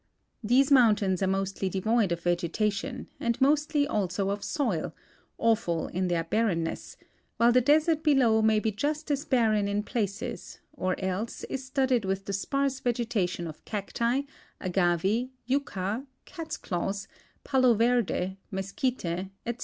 [0.43, 4.95] These mountains are mostly devoid of vegeta tion and mostly also of soil,
[5.37, 6.97] awful in their barrenness,
[7.37, 12.03] while the desert below may be just as barren in places or else is studded
[12.03, 14.21] with the sparse vegetation of cacti,
[14.59, 17.05] agave, yucca, catsclaws,
[17.43, 19.29] palo verde, mesquite, etc.